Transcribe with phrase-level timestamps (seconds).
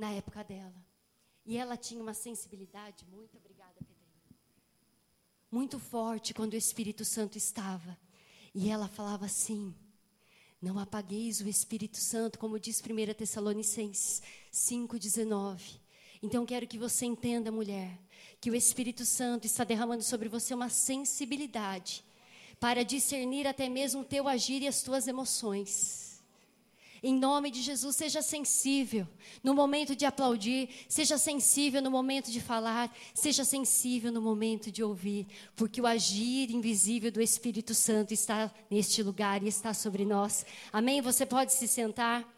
[0.00, 0.74] na época dela.
[1.44, 4.00] E ela tinha uma sensibilidade, muito obrigada, Pedrinho,
[5.50, 7.96] muito forte quando o Espírito Santo estava.
[8.54, 9.74] E ela falava assim:
[10.60, 15.78] Não apagueis o Espírito Santo, como diz 1 Tessalonicenses 5,19.
[16.22, 17.98] Então quero que você entenda, mulher,
[18.40, 22.04] que o Espírito Santo está derramando sobre você uma sensibilidade
[22.58, 26.09] para discernir até mesmo o teu agir e as tuas emoções.
[27.02, 29.06] Em nome de Jesus, seja sensível
[29.42, 34.82] no momento de aplaudir, seja sensível no momento de falar, seja sensível no momento de
[34.82, 35.26] ouvir,
[35.56, 40.44] porque o agir invisível do Espírito Santo está neste lugar e está sobre nós.
[40.70, 41.00] Amém?
[41.00, 42.28] Você pode se sentar.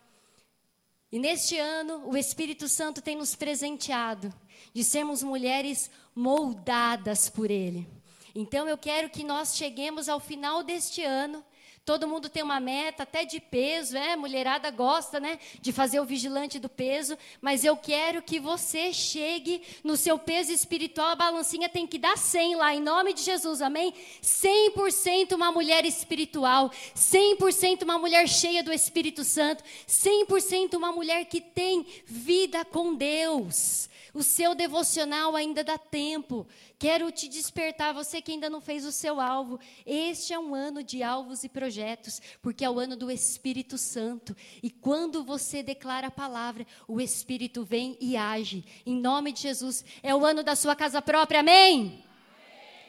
[1.10, 4.32] E neste ano, o Espírito Santo tem nos presenteado
[4.72, 7.86] de sermos mulheres moldadas por Ele.
[8.34, 11.44] Então, eu quero que nós cheguemos ao final deste ano
[11.84, 14.14] Todo mundo tem uma meta, até de peso, é?
[14.14, 15.36] Mulherada gosta, né?
[15.60, 17.18] De fazer o vigilante do peso.
[17.40, 21.08] Mas eu quero que você chegue no seu peso espiritual.
[21.08, 23.92] A balancinha tem que dar 100 lá, em nome de Jesus, amém?
[24.22, 26.70] 100% uma mulher espiritual.
[26.94, 29.64] 100% uma mulher cheia do Espírito Santo.
[29.88, 33.90] 100% uma mulher que tem vida com Deus.
[34.14, 36.46] O seu devocional ainda dá tempo.
[36.78, 39.58] Quero te despertar, você que ainda não fez o seu alvo.
[39.86, 44.36] Este é um ano de alvos e projetos, porque é o ano do Espírito Santo.
[44.62, 48.64] E quando você declara a palavra, o Espírito vem e age.
[48.84, 49.82] Em nome de Jesus.
[50.02, 52.04] É o ano da sua casa própria, amém?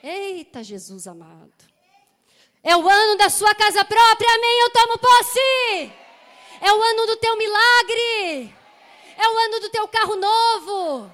[0.04, 0.36] amém.
[0.36, 1.54] Eita, Jesus amado.
[2.62, 4.60] É o ano da sua casa própria, amém?
[4.62, 5.92] Eu tomo posse.
[6.62, 8.63] É o ano do teu milagre.
[9.18, 11.12] É o ano do teu carro novo.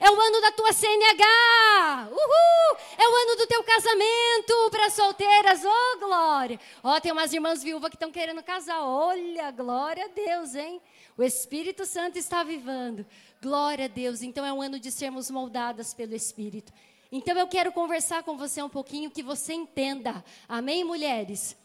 [0.00, 2.08] É o ano da tua CNH.
[2.10, 2.78] Uhul!
[2.96, 5.62] É o ano do teu casamento para solteiras.
[5.64, 6.60] Oh, glória!
[6.82, 8.82] Ó, oh, tem umas irmãs viúvas que estão querendo casar.
[8.82, 10.80] Olha, glória a Deus, hein?
[11.16, 13.04] O Espírito Santo está vivando.
[13.42, 14.22] Glória a Deus.
[14.22, 16.72] Então é um ano de sermos moldadas pelo Espírito.
[17.10, 20.24] Então eu quero conversar com você um pouquinho que você entenda.
[20.48, 21.56] Amém, mulheres?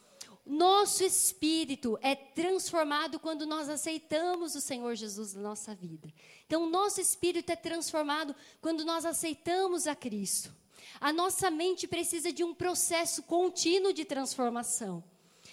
[0.45, 6.11] Nosso espírito é transformado quando nós aceitamos o Senhor Jesus na nossa vida.
[6.45, 10.53] Então, nosso espírito é transformado quando nós aceitamos a Cristo.
[10.99, 15.01] A nossa mente precisa de um processo contínuo de transformação.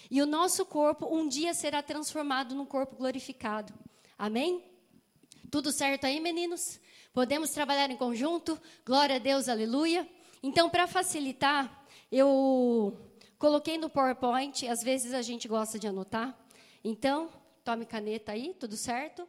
[0.09, 3.73] E o nosso corpo um dia será transformado num corpo glorificado.
[4.17, 4.61] Amém?
[5.49, 6.81] Tudo certo aí, meninos?
[7.13, 8.59] Podemos trabalhar em conjunto?
[8.85, 10.07] Glória a Deus, aleluia.
[10.43, 12.97] Então, para facilitar, eu
[13.41, 16.37] Coloquei no PowerPoint, às vezes a gente gosta de anotar.
[16.83, 17.27] Então,
[17.63, 19.27] tome caneta aí, tudo certo?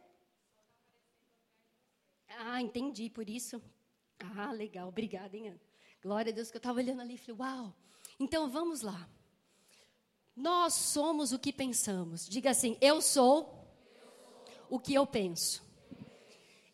[2.37, 3.59] Ah, entendi, por isso.
[4.37, 5.59] Ah, legal, obrigada, hein?
[5.99, 7.75] Glória a Deus, que eu estava olhando ali e falei, uau.
[8.19, 9.09] Então, vamos lá.
[10.35, 12.29] Nós somos o que pensamos.
[12.29, 13.67] Diga assim, eu sou
[14.69, 15.63] o que eu penso.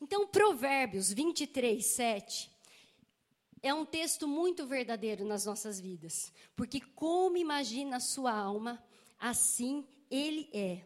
[0.01, 2.48] Então, Provérbios 23, 7
[3.61, 8.83] é um texto muito verdadeiro nas nossas vidas, porque como imagina a sua alma,
[9.19, 10.81] assim ele é.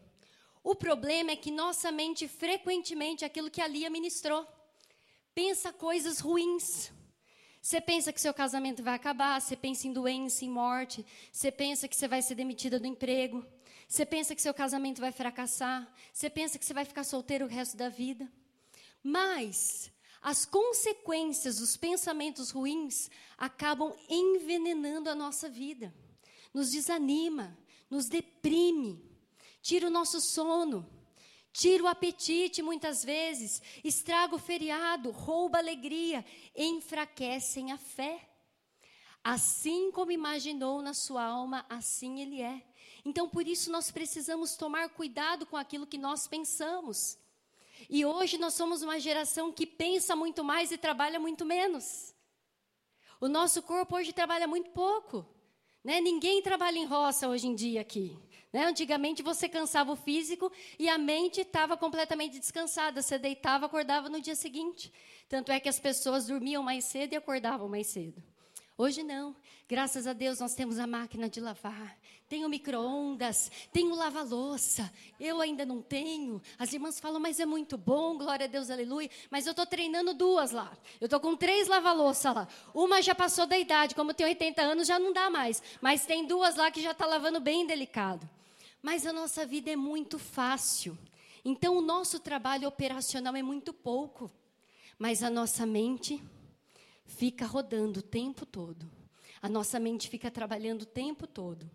[0.62, 4.46] O problema é que nossa mente frequentemente aquilo que a Lia ministrou,
[5.34, 6.90] pensa coisas ruins.
[7.60, 11.88] Você pensa que seu casamento vai acabar, você pensa em doença, em morte, você pensa
[11.88, 13.44] que você vai ser demitida do emprego,
[13.88, 17.48] você pensa que seu casamento vai fracassar, você pensa que você vai ficar solteiro o
[17.48, 18.30] resto da vida.
[19.02, 19.90] Mas
[20.24, 25.94] as consequências dos pensamentos ruins acabam envenenando a nossa vida,
[26.54, 27.54] nos desanima,
[27.90, 29.04] nos deprime,
[29.60, 30.90] tira o nosso sono,
[31.52, 36.24] tira o apetite muitas vezes, estraga o feriado, rouba a alegria,
[36.56, 38.26] enfraquecem a fé.
[39.22, 42.66] Assim como imaginou na sua alma, assim ele é.
[43.04, 47.18] Então, por isso, nós precisamos tomar cuidado com aquilo que nós pensamos.
[47.88, 52.14] E hoje nós somos uma geração que pensa muito mais e trabalha muito menos.
[53.20, 55.26] O nosso corpo hoje trabalha muito pouco.
[55.82, 56.00] Né?
[56.00, 58.18] Ninguém trabalha em roça hoje em dia aqui.
[58.52, 58.64] Né?
[58.64, 63.02] Antigamente você cansava o físico e a mente estava completamente descansada.
[63.02, 64.92] Você deitava, acordava no dia seguinte.
[65.28, 68.22] Tanto é que as pessoas dormiam mais cedo e acordavam mais cedo.
[68.76, 69.36] Hoje não.
[69.68, 71.96] Graças a Deus nós temos a máquina de lavar,
[72.28, 74.92] tem o micro-ondas, tem o lava-louça.
[75.20, 76.42] Eu ainda não tenho.
[76.58, 79.08] As irmãs falam, mas é muito bom, glória a Deus, aleluia.
[79.30, 80.76] Mas eu estou treinando duas lá.
[81.00, 82.48] Eu estou com três lava-louça lá.
[82.74, 85.62] Uma já passou da idade, como tem 80 anos, já não dá mais.
[85.80, 88.28] Mas tem duas lá que já está lavando bem delicado.
[88.82, 90.98] Mas a nossa vida é muito fácil.
[91.44, 94.30] Então o nosso trabalho operacional é muito pouco.
[94.98, 96.22] Mas a nossa mente
[97.04, 98.90] fica rodando o tempo todo.
[99.40, 101.70] A nossa mente fica trabalhando o tempo todo.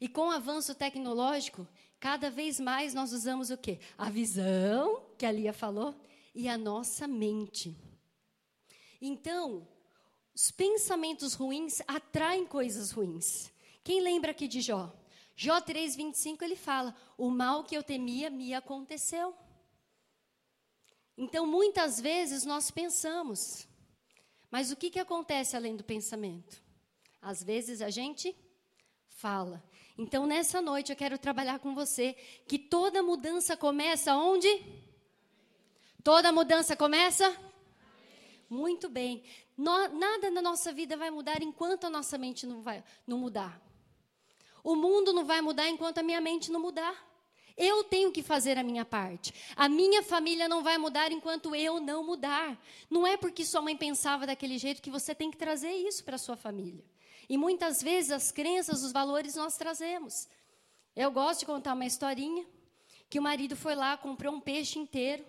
[0.00, 1.66] E com o avanço tecnológico,
[1.98, 3.80] cada vez mais nós usamos o quê?
[3.96, 5.94] A visão, que a Lia falou,
[6.34, 7.76] e a nossa mente.
[9.00, 9.66] Então,
[10.34, 13.50] os pensamentos ruins atraem coisas ruins.
[13.82, 14.92] Quem lembra aqui de Jó?
[15.34, 19.34] Jó 3:25 ele fala: "O mal que eu temia me aconteceu".
[21.16, 23.67] Então, muitas vezes nós pensamos,
[24.50, 26.62] mas o que, que acontece além do pensamento?
[27.20, 28.34] Às vezes a gente
[29.08, 29.62] fala.
[29.96, 32.14] Então, nessa noite, eu quero trabalhar com você
[32.46, 34.48] que toda mudança começa onde?
[36.04, 37.36] Toda mudança começa?
[38.48, 39.22] Muito bem.
[39.56, 43.60] No, nada na nossa vida vai mudar enquanto a nossa mente não, vai, não mudar.
[44.62, 47.07] O mundo não vai mudar enquanto a minha mente não mudar.
[47.58, 49.34] Eu tenho que fazer a minha parte.
[49.56, 52.56] A minha família não vai mudar enquanto eu não mudar.
[52.88, 56.16] Não é porque sua mãe pensava daquele jeito que você tem que trazer isso para
[56.16, 56.84] sua família.
[57.28, 60.28] E muitas vezes as crenças, os valores nós trazemos.
[60.94, 62.46] Eu gosto de contar uma historinha
[63.10, 65.24] que o marido foi lá, comprou um peixe inteiro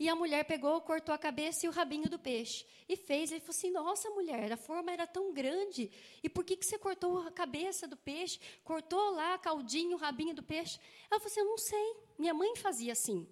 [0.00, 2.64] e a mulher pegou, cortou a cabeça e o rabinho do peixe.
[2.88, 3.30] E fez.
[3.30, 5.92] Ele falou assim: Nossa, mulher, a forma era tão grande.
[6.22, 8.40] E por que, que você cortou a cabeça do peixe?
[8.64, 10.80] Cortou lá a caldinho, o rabinho do peixe?
[11.10, 11.96] Ela falou assim: Eu não sei.
[12.18, 13.28] Minha mãe fazia assim.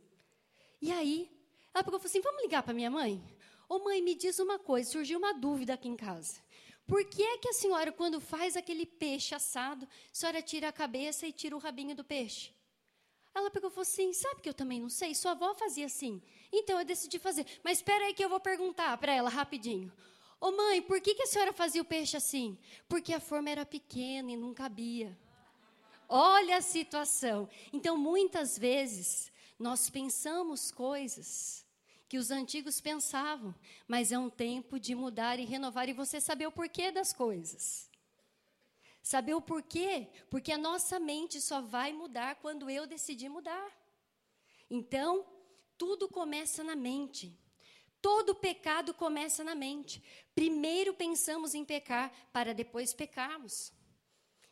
[0.82, 1.30] E aí,
[1.72, 3.24] ela pegou e falou assim: Vamos ligar para minha mãe?
[3.66, 6.38] Ô mãe, me diz uma coisa: surgiu uma dúvida aqui em casa.
[6.86, 10.72] Por que é que a senhora, quando faz aquele peixe assado, a senhora tira a
[10.72, 12.52] cabeça e tira o rabinho do peixe?
[13.34, 15.14] Ela pegou e falou assim: Sabe que eu também não sei?
[15.14, 16.22] Sua avó fazia assim.
[16.52, 17.46] Então eu decidi fazer.
[17.62, 19.92] Mas espera aí que eu vou perguntar para ela rapidinho.
[20.40, 22.56] Ô mãe, por que, que a senhora fazia o peixe assim?
[22.88, 25.18] Porque a forma era pequena e não cabia.
[26.08, 27.48] Olha a situação.
[27.72, 31.66] Então, muitas vezes, nós pensamos coisas
[32.08, 33.54] que os antigos pensavam,
[33.86, 37.90] mas é um tempo de mudar e renovar e você saber o porquê das coisas.
[39.02, 40.08] Saber o porquê?
[40.30, 43.70] Porque a nossa mente só vai mudar quando eu decidir mudar.
[44.70, 45.26] Então,
[45.78, 47.38] tudo começa na mente.
[48.02, 50.02] Todo pecado começa na mente.
[50.34, 53.72] Primeiro pensamos em pecar, para depois pecarmos.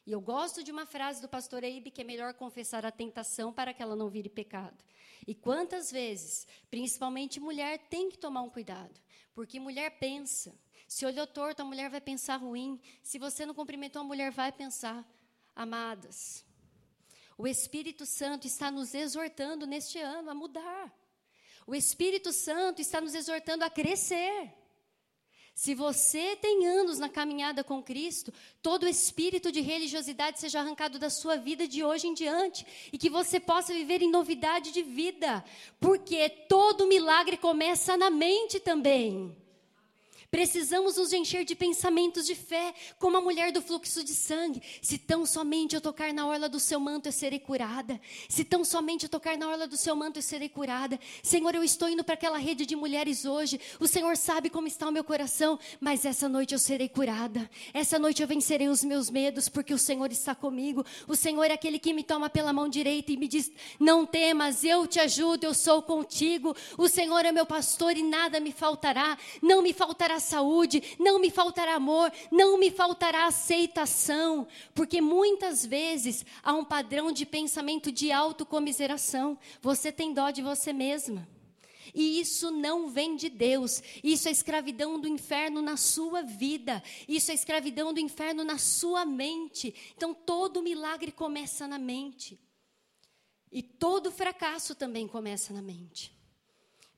[0.06, 3.52] E eu gosto de uma frase do pastor Eibe que é melhor confessar a tentação
[3.52, 4.82] para que ela não vire pecado.
[5.26, 9.00] E quantas vezes, principalmente mulher, tem que tomar um cuidado,
[9.34, 10.56] porque mulher pensa.
[10.86, 12.80] Se olhou torto, a mulher vai pensar ruim.
[13.02, 15.04] Se você não cumprimentou, a mulher vai pensar.
[15.54, 16.44] Amadas,
[17.36, 20.92] o Espírito Santo está nos exortando neste ano a mudar.
[21.66, 24.52] O Espírito Santo está nos exortando a crescer.
[25.52, 28.32] Se você tem anos na caminhada com Cristo,
[28.62, 33.08] todo espírito de religiosidade seja arrancado da sua vida de hoje em diante e que
[33.08, 35.42] você possa viver em novidade de vida,
[35.80, 39.34] porque todo milagre começa na mente também.
[40.30, 44.62] Precisamos nos encher de pensamentos de fé, como a mulher do fluxo de sangue.
[44.82, 48.00] Se tão somente eu tocar na orla do seu manto, eu serei curada.
[48.28, 50.98] Se tão somente eu tocar na orla do seu manto, eu serei curada.
[51.22, 53.60] Senhor, eu estou indo para aquela rede de mulheres hoje.
[53.78, 57.48] O Senhor sabe como está o meu coração, mas essa noite eu serei curada.
[57.72, 60.84] Essa noite eu vencerei os meus medos, porque o Senhor está comigo.
[61.06, 64.64] O Senhor é aquele que me toma pela mão direita e me diz: Não temas,
[64.64, 66.54] eu te ajudo, eu sou contigo.
[66.76, 69.16] O Senhor é meu pastor e nada me faltará.
[69.40, 76.24] Não me faltará saúde, não me faltará amor, não me faltará aceitação, porque muitas vezes
[76.42, 79.38] há um padrão de pensamento de autocomiseração.
[79.60, 81.28] Você tem dó de você mesma.
[81.94, 83.82] E isso não vem de Deus.
[84.02, 86.82] Isso é escravidão do inferno na sua vida.
[87.08, 89.74] Isso é escravidão do inferno na sua mente.
[89.96, 92.38] Então todo milagre começa na mente.
[93.52, 96.15] E todo fracasso também começa na mente.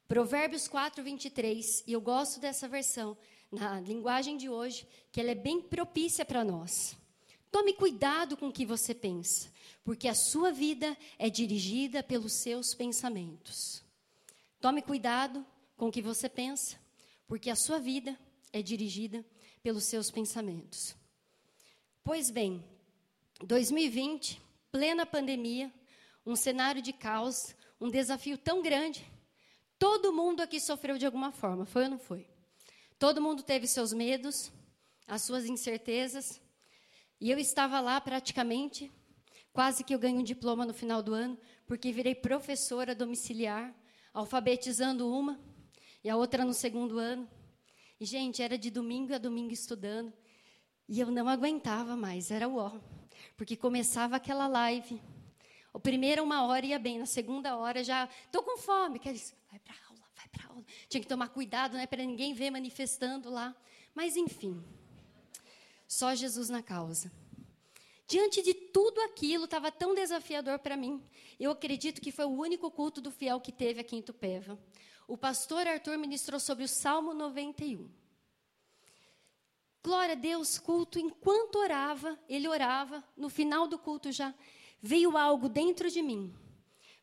[0.09, 3.15] Provérbios 4, 23, e eu gosto dessa versão,
[3.53, 6.97] na linguagem de hoje, que ela é bem propícia para nós.
[7.51, 9.53] Tome cuidado com o que você pensa,
[9.85, 13.85] porque a sua vida é dirigida pelos seus pensamentos.
[14.63, 15.45] Tome cuidado
[15.77, 16.81] com o que você pensa,
[17.27, 18.19] porque a sua vida
[18.51, 19.23] é dirigida
[19.63, 20.97] pelos seus pensamentos.
[22.03, 22.65] Pois bem,
[23.45, 24.41] 2020,
[24.73, 25.71] plena pandemia,
[26.25, 29.05] um cenário de caos, um desafio tão grande
[29.79, 32.29] Todo mundo aqui sofreu de alguma forma, foi ou não foi?
[32.99, 34.51] Todo mundo teve seus medos,
[35.07, 36.41] as suas incertezas.
[37.21, 38.91] E eu estava lá praticamente,
[39.53, 43.73] quase que eu ganho um diploma no final do ano, porque virei professora domiciliar,
[44.13, 45.39] alfabetizando uma
[46.03, 47.29] e a outra no segundo ano.
[48.01, 50.13] E, gente, era de domingo a domingo estudando.
[50.89, 52.81] E eu não aguentava mais, era o ó.
[53.37, 55.01] Porque começava aquela live.
[55.79, 58.99] O primeiro uma hora ia bem, na segunda hora já, estou com fome.
[58.99, 60.65] Quer dizer, vai para aula, vai para aula.
[60.89, 63.55] Tinha que tomar cuidado, né, para ninguém ver manifestando lá.
[63.95, 64.61] Mas enfim,
[65.87, 67.13] só Jesus na causa.
[68.09, 71.01] Diante de tudo aquilo, estava tão desafiador para mim.
[71.39, 74.59] Eu acredito que foi o único culto do fiel que teve aqui em Tupéva.
[75.07, 77.89] o pastor Arthur ministrou sobre o Salmo 91.
[79.81, 84.35] Glória a Deus, culto, enquanto orava, ele orava, no final do culto já,
[84.81, 86.35] veio algo dentro de mim.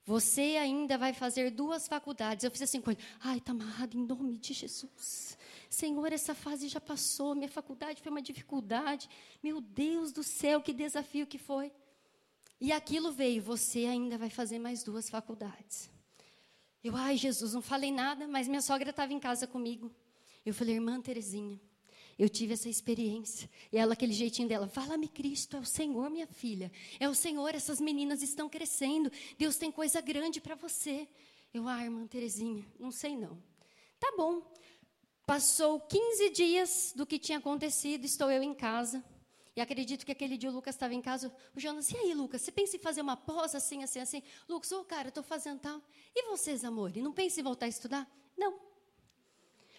[0.05, 2.43] Você ainda vai fazer duas faculdades.
[2.43, 5.35] Eu fiz assim ele, ai, está amarrado em nome de Jesus.
[5.67, 9.09] Senhor, essa fase já passou, minha faculdade foi uma dificuldade.
[9.41, 11.71] Meu Deus do céu, que desafio que foi.
[12.61, 15.89] E aquilo veio, você ainda vai fazer mais duas faculdades.
[16.83, 19.91] Eu, ai, Jesus, não falei nada, mas minha sogra estava em casa comigo.
[20.45, 21.59] Eu falei, irmã Terezinha,
[22.17, 23.49] eu tive essa experiência.
[23.71, 26.71] E ela, aquele jeitinho dela, fala-me Cristo, é o Senhor, minha filha.
[26.99, 29.11] É o Senhor, essas meninas estão crescendo.
[29.37, 31.07] Deus tem coisa grande para você.
[31.53, 33.41] Eu, ah, irmã Terezinha, não sei não.
[33.99, 34.41] Tá bom.
[35.25, 39.03] Passou 15 dias do que tinha acontecido, estou eu em casa.
[39.55, 41.33] E acredito que aquele dia o Lucas estava em casa.
[41.55, 44.21] O Jonas, e aí, Lucas, você pensa em fazer uma pós assim, assim, assim?
[44.47, 45.81] Lucas, ô, oh, cara, estou fazendo tal.
[46.13, 46.95] E vocês, amor?
[46.95, 48.09] E não pensa em voltar a estudar?
[48.37, 48.59] Não.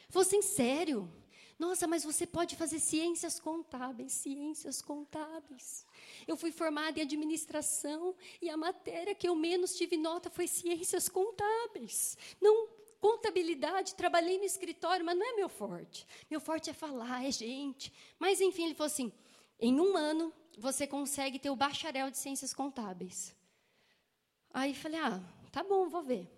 [0.08, 1.12] Você em sério?
[1.58, 5.86] Nossa, mas você pode fazer ciências contábeis, ciências contábeis.
[6.26, 11.08] Eu fui formada em administração e a matéria que eu menos tive nota foi ciências
[11.08, 12.18] contábeis.
[12.40, 12.68] Não
[13.00, 16.06] contabilidade, trabalhei no escritório, mas não é meu forte.
[16.30, 17.92] Meu forte é falar, é gente.
[18.18, 19.10] Mas enfim, ele falou assim:
[19.58, 23.34] em um ano você consegue ter o bacharel de ciências contábeis.
[24.52, 26.28] Aí falei: ah, tá bom, vou ver.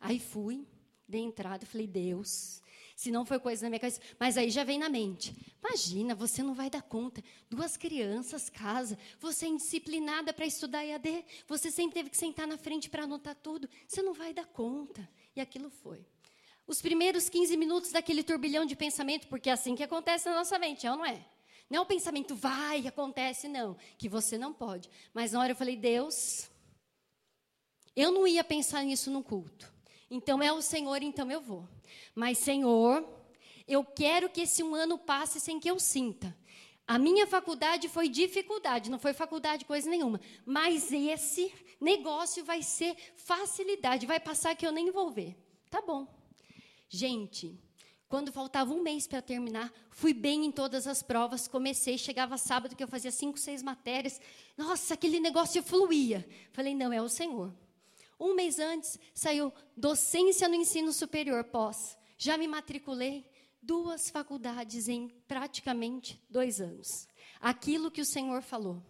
[0.00, 0.66] Aí fui,
[1.06, 2.60] dei entrada, falei: Deus,
[2.98, 4.00] se não foi coisa na minha cabeça.
[4.18, 5.32] Mas aí já vem na mente.
[5.60, 7.22] Imagina, você não vai dar conta.
[7.48, 12.58] Duas crianças, casa, você é indisciplinada para estudar EAD, você sempre teve que sentar na
[12.58, 13.70] frente para anotar tudo.
[13.86, 15.08] Você não vai dar conta.
[15.36, 16.04] E aquilo foi.
[16.66, 20.58] Os primeiros 15 minutos daquele turbilhão de pensamento, porque é assim que acontece na nossa
[20.58, 21.24] mente, é ou não é?
[21.70, 23.76] Não é o pensamento vai, acontece, não.
[23.96, 24.90] Que você não pode.
[25.14, 26.50] Mas na hora eu falei, Deus,
[27.94, 29.72] eu não ia pensar nisso no culto.
[30.10, 31.77] Então é o Senhor, então eu vou.
[32.14, 33.06] Mas, Senhor,
[33.66, 36.36] eu quero que esse um ano passe sem que eu sinta.
[36.86, 40.20] A minha faculdade foi dificuldade, não foi faculdade coisa nenhuma.
[40.46, 45.36] Mas esse negócio vai ser facilidade, vai passar que eu nem vou ver.
[45.70, 46.06] Tá bom.
[46.88, 47.60] Gente,
[48.08, 51.46] quando faltava um mês para terminar, fui bem em todas as provas.
[51.46, 54.18] Comecei, chegava sábado que eu fazia cinco, seis matérias.
[54.56, 56.26] Nossa, aquele negócio fluía.
[56.52, 57.52] Falei, não, é o Senhor.
[58.18, 61.96] Um mês antes, saiu docência no ensino superior pós.
[62.16, 63.30] Já me matriculei
[63.62, 67.06] duas faculdades em praticamente dois anos.
[67.40, 68.82] Aquilo que o Senhor falou.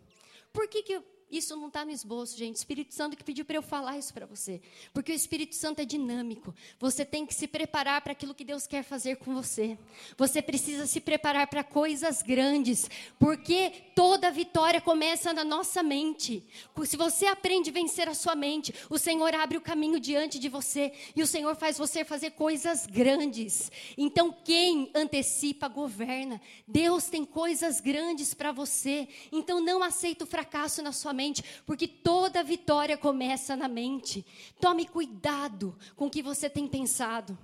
[0.53, 2.57] Por que, que isso não está no esboço, gente.
[2.57, 4.61] O Espírito Santo que pediu para eu falar isso para você.
[4.95, 6.55] Porque o Espírito Santo é dinâmico.
[6.79, 9.79] Você tem que se preparar para aquilo que Deus quer fazer com você.
[10.17, 12.89] Você precisa se preparar para coisas grandes.
[13.19, 16.43] Porque toda vitória começa na nossa mente.
[16.87, 20.49] Se você aprende a vencer a sua mente, o Senhor abre o caminho diante de
[20.49, 20.93] você.
[21.15, 23.71] E o Senhor faz você fazer coisas grandes.
[23.99, 26.41] Então, quem antecipa, governa.
[26.67, 29.09] Deus tem coisas grandes para você.
[29.31, 34.25] Então, não aceita o fracasso na sua mente, porque toda vitória começa na mente.
[34.61, 37.37] Tome cuidado com o que você tem pensado,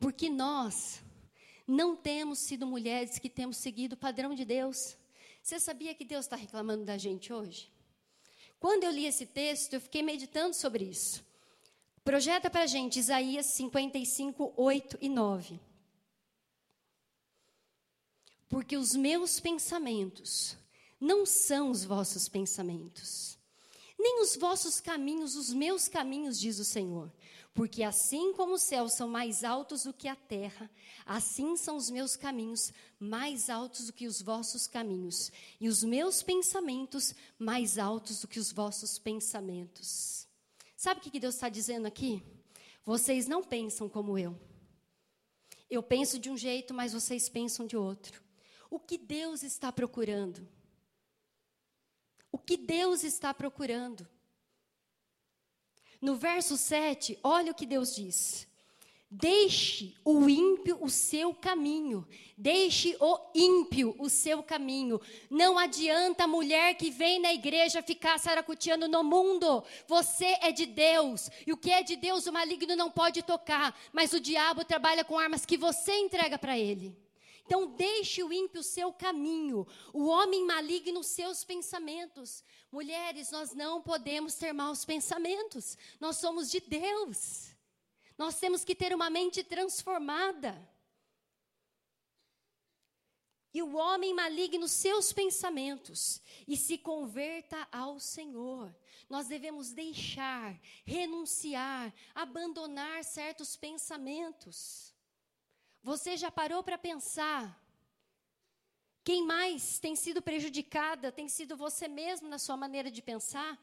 [0.00, 1.02] porque nós
[1.66, 4.96] não temos sido mulheres que temos seguido o padrão de Deus.
[5.42, 7.70] Você sabia que Deus está reclamando da gente hoje?
[8.58, 11.24] Quando eu li esse texto, eu fiquei meditando sobre isso.
[12.04, 15.60] Projeta para a gente Isaías 55, 8 e 9.
[18.48, 20.56] Porque os meus pensamentos
[21.02, 23.36] não são os vossos pensamentos,
[23.98, 27.12] nem os vossos caminhos, os meus caminhos, diz o Senhor.
[27.52, 30.70] Porque assim como os céus são mais altos do que a terra,
[31.04, 36.22] assim são os meus caminhos mais altos do que os vossos caminhos, e os meus
[36.22, 40.28] pensamentos mais altos do que os vossos pensamentos.
[40.76, 42.22] Sabe o que Deus está dizendo aqui?
[42.84, 44.38] Vocês não pensam como eu.
[45.68, 48.22] Eu penso de um jeito, mas vocês pensam de outro.
[48.70, 50.46] O que Deus está procurando?
[52.46, 54.06] Que Deus está procurando.
[56.00, 58.48] No verso 7, olha o que Deus diz.
[59.14, 62.08] Deixe o ímpio o seu caminho.
[62.36, 64.98] Deixe o ímpio o seu caminho.
[65.28, 69.62] Não adianta a mulher que vem na igreja ficar saracuteando no mundo.
[69.86, 71.28] Você é de Deus.
[71.46, 73.78] E o que é de Deus, o maligno não pode tocar.
[73.92, 76.96] Mas o diabo trabalha com armas que você entrega para ele.
[77.44, 82.42] Então, deixe o ímpio seu caminho, o homem maligno seus pensamentos.
[82.70, 87.50] Mulheres, nós não podemos ter maus pensamentos, nós somos de Deus.
[88.16, 90.70] Nós temos que ter uma mente transformada.
[93.54, 98.74] e o homem maligno seus pensamentos e se converta ao Senhor.
[99.08, 104.91] Nós devemos deixar, renunciar, abandonar certos pensamentos.
[105.82, 107.60] Você já parou para pensar?
[109.02, 113.58] Quem mais tem sido prejudicada tem sido você mesmo na sua maneira de pensar?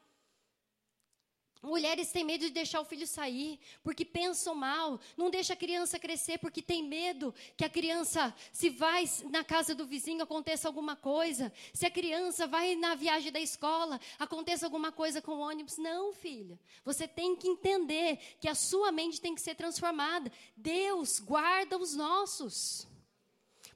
[1.62, 4.98] Mulheres têm medo de deixar o filho sair, porque pensam mal.
[5.16, 9.74] Não deixa a criança crescer, porque tem medo que a criança, se vai na casa
[9.74, 11.52] do vizinho, aconteça alguma coisa.
[11.74, 15.76] Se a criança vai na viagem da escola, aconteça alguma coisa com o ônibus.
[15.76, 16.58] Não, filha.
[16.82, 20.32] Você tem que entender que a sua mente tem que ser transformada.
[20.56, 22.89] Deus guarda os nossos.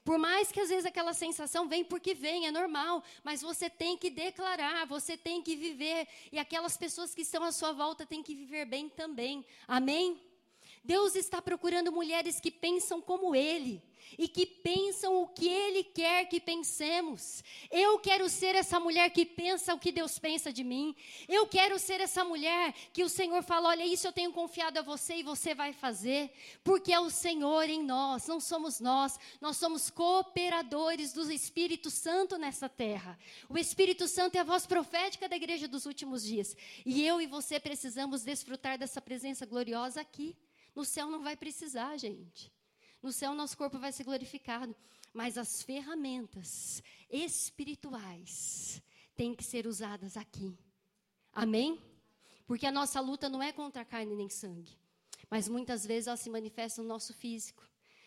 [0.05, 3.97] Por mais que às vezes aquela sensação vem porque vem, é normal, mas você tem
[3.97, 8.21] que declarar, você tem que viver, e aquelas pessoas que estão à sua volta têm
[8.21, 9.43] que viver bem também.
[9.67, 10.21] Amém?
[10.85, 13.81] Deus está procurando mulheres que pensam como Ele
[14.19, 17.43] e que pensam o que Ele quer que pensemos.
[17.71, 20.95] Eu quero ser essa mulher que pensa o que Deus pensa de mim.
[21.27, 24.83] Eu quero ser essa mulher que o Senhor fala: olha, isso eu tenho confiado a
[24.83, 26.31] você e você vai fazer,
[26.63, 29.19] porque é o Senhor em nós, não somos nós.
[29.41, 33.17] Nós somos cooperadores do Espírito Santo nessa terra.
[33.49, 36.55] O Espírito Santo é a voz profética da igreja dos últimos dias.
[36.85, 40.35] E eu e você precisamos desfrutar dessa presença gloriosa aqui.
[40.75, 42.51] No céu não vai precisar, gente.
[43.01, 44.75] No céu, nosso corpo vai ser glorificado.
[45.13, 48.81] Mas as ferramentas espirituais
[49.15, 50.57] têm que ser usadas aqui.
[51.31, 51.81] Amém?
[52.45, 54.77] Porque a nossa luta não é contra carne nem sangue.
[55.29, 57.63] Mas muitas vezes ela se manifesta no nosso físico,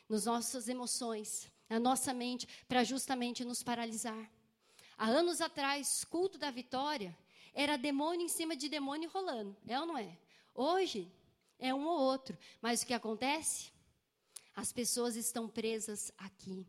[0.08, 4.30] nas nossas emoções, na nossa mente, para justamente nos paralisar.
[4.96, 7.16] Há anos atrás, culto da vitória
[7.54, 9.56] era demônio em cima de demônio rolando.
[9.66, 10.18] É ou não é?
[10.54, 11.10] Hoje
[11.58, 12.36] é um ou outro.
[12.60, 13.72] Mas o que acontece?
[14.54, 16.66] As pessoas estão presas aqui.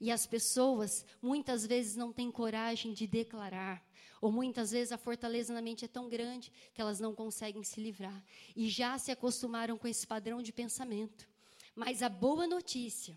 [0.00, 3.86] E as pessoas muitas vezes não têm coragem de declarar,
[4.20, 7.80] ou muitas vezes a fortaleza na mente é tão grande que elas não conseguem se
[7.80, 8.24] livrar
[8.56, 11.28] e já se acostumaram com esse padrão de pensamento.
[11.74, 13.16] Mas a boa notícia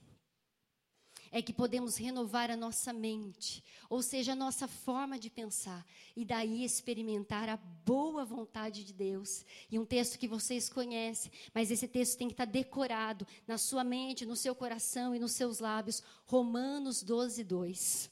[1.36, 6.24] é que podemos renovar a nossa mente, ou seja, a nossa forma de pensar, e
[6.24, 9.44] daí experimentar a boa vontade de Deus.
[9.70, 13.84] E um texto que vocês conhecem, mas esse texto tem que estar decorado na sua
[13.84, 16.02] mente, no seu coração e nos seus lábios.
[16.26, 18.10] Romanos 12, 2.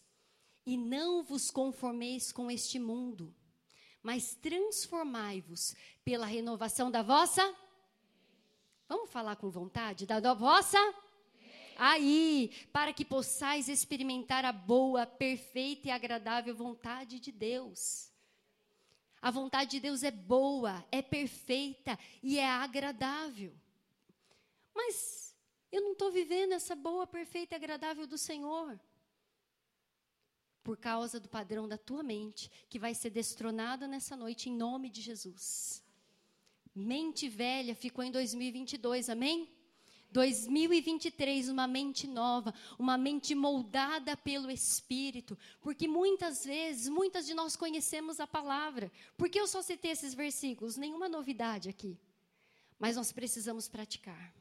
[0.65, 3.33] E não vos conformeis com este mundo,
[4.01, 7.55] mas transformai-vos pela renovação da vossa.
[8.89, 10.05] Vamos falar com vontade?
[10.05, 10.77] Da vossa
[11.77, 18.11] aí, para que possais experimentar a boa, perfeita e agradável vontade de Deus.
[19.21, 23.53] A vontade de Deus é boa, é perfeita e é agradável.
[24.75, 25.35] Mas
[25.71, 28.79] eu não estou vivendo essa boa, perfeita e agradável do Senhor.
[30.61, 34.89] Por causa do padrão da tua mente, que vai ser destronada nessa noite, em nome
[34.89, 35.83] de Jesus.
[36.75, 39.52] Mente velha ficou em 2022, amém?
[40.13, 47.55] 2023, uma mente nova, uma mente moldada pelo Espírito, porque muitas vezes, muitas de nós
[47.55, 48.91] conhecemos a palavra.
[49.17, 51.97] Porque eu só citei esses versículos, nenhuma novidade aqui.
[52.79, 54.33] Mas nós precisamos praticar.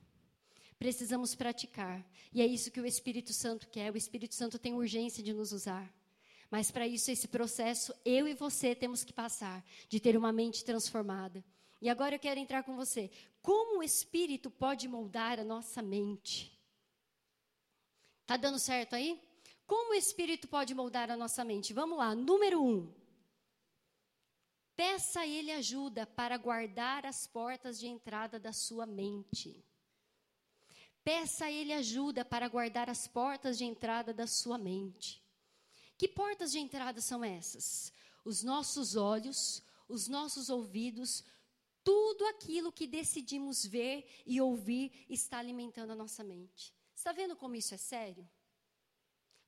[0.79, 2.05] Precisamos praticar.
[2.33, 3.93] E é isso que o Espírito Santo quer.
[3.93, 5.91] O Espírito Santo tem urgência de nos usar.
[6.51, 10.63] Mas para isso, esse processo, eu e você temos que passar, de ter uma mente
[10.65, 11.43] transformada.
[11.83, 13.11] E agora eu quero entrar com você.
[13.43, 16.57] Como o Espírito pode moldar a nossa mente?
[18.25, 19.21] Tá dando certo aí?
[19.67, 21.73] Como o Espírito pode moldar a nossa mente?
[21.73, 22.15] Vamos lá.
[22.15, 22.95] Número um.
[24.77, 29.65] Peça a Ele ajuda para guardar as portas de entrada da sua mente.
[31.03, 35.21] Peça a Ele ajuda para guardar as portas de entrada da sua mente.
[35.99, 37.93] Que portas de entrada são essas?
[38.25, 41.25] Os nossos olhos, os nossos ouvidos,
[41.85, 46.73] tudo aquilo que decidimos ver e ouvir está alimentando a nossa mente.
[46.95, 48.29] Está vendo como isso é sério?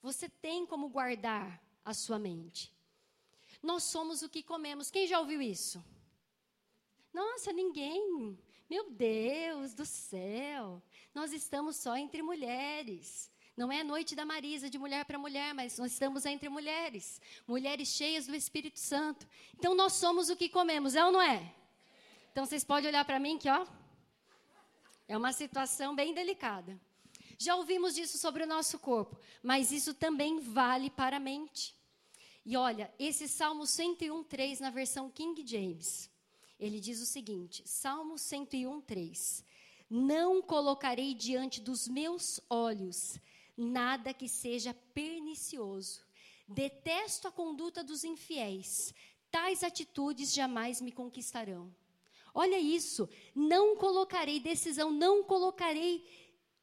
[0.03, 2.73] Você tem como guardar a sua mente.
[3.63, 4.91] Nós somos o que comemos.
[4.91, 5.83] Quem já ouviu isso?
[7.13, 8.39] Nossa, ninguém.
[8.69, 10.83] Meu Deus do céu.
[11.15, 13.31] Nós estamos só entre mulheres.
[13.57, 17.21] Não é a noite da Marisa de mulher para mulher, mas nós estamos entre mulheres.
[17.47, 19.27] Mulheres cheias do Espírito Santo.
[19.57, 21.55] Então nós somos o que comemos, é ou não é?
[22.35, 23.65] Então vocês podem olhar para mim que, ó,
[25.07, 26.77] é uma situação bem delicada.
[27.39, 31.77] Já ouvimos disso sobre o nosso corpo, mas isso também vale para a mente.
[32.45, 36.11] E olha, esse Salmo 101:3 na versão King James,
[36.59, 39.45] ele diz o seguinte: Salmo 101:3.
[39.89, 43.17] Não colocarei diante dos meus olhos
[43.57, 46.03] nada que seja pernicioso.
[46.49, 48.93] Detesto a conduta dos infiéis.
[49.31, 51.73] Tais atitudes jamais me conquistarão.
[52.35, 53.09] Olha isso.
[53.35, 56.05] Não colocarei decisão, não colocarei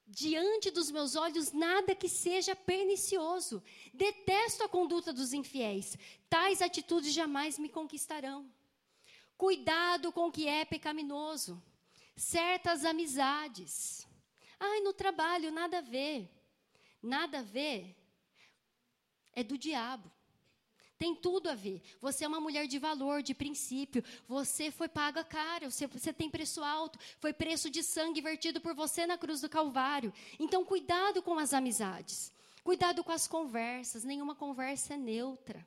[0.05, 3.63] diante dos meus olhos nada que seja pernicioso.
[3.93, 5.97] Detesto a conduta dos infiéis.
[6.29, 8.51] Tais atitudes jamais me conquistarão.
[9.37, 11.63] Cuidado com o que é pecaminoso.
[12.17, 14.05] Certas amizades.
[14.59, 16.29] Ai, no trabalho, nada a ver.
[17.01, 17.95] Nada a ver.
[19.33, 20.11] É do diabo.
[21.01, 21.81] Tem tudo a ver.
[21.99, 24.03] Você é uma mulher de valor, de princípio.
[24.27, 25.67] Você foi paga cara.
[25.67, 26.99] Você, você tem preço alto.
[27.17, 30.13] Foi preço de sangue vertido por você na cruz do Calvário.
[30.39, 32.31] Então, cuidado com as amizades.
[32.63, 34.03] Cuidado com as conversas.
[34.03, 35.65] Nenhuma conversa é neutra.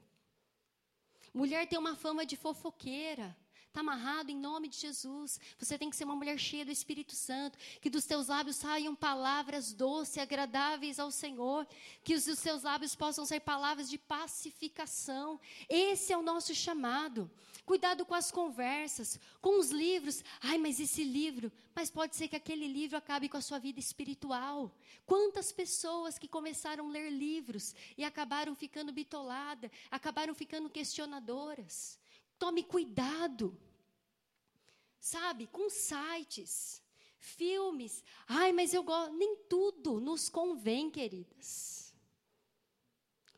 [1.34, 3.36] Mulher tem uma fama de fofoqueira.
[3.74, 5.40] Está amarrado em nome de Jesus.
[5.58, 7.58] Você tem que ser uma mulher cheia do Espírito Santo.
[7.80, 11.66] Que dos teus lábios saiam palavras doces, agradáveis ao Senhor.
[12.04, 15.40] Que os dos seus lábios possam ser palavras de pacificação.
[15.68, 17.28] Esse é o nosso chamado.
[17.66, 20.22] Cuidado com as conversas, com os livros.
[20.40, 21.50] Ai, mas esse livro.
[21.74, 24.72] Mas pode ser que aquele livro acabe com a sua vida espiritual.
[25.04, 31.98] Quantas pessoas que começaram a ler livros e acabaram ficando bitoladas, acabaram ficando questionadoras.
[32.38, 33.58] Tome cuidado.
[35.00, 36.82] Sabe, com sites,
[37.18, 38.02] filmes.
[38.26, 39.12] Ai, mas eu gosto.
[39.14, 41.94] Nem tudo nos convém, queridas.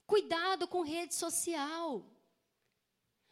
[0.06, 2.04] Cuidado com rede social.